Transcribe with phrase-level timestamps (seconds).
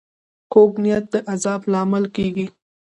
[0.53, 2.47] کوږ نیت د عذاب لامل کېږي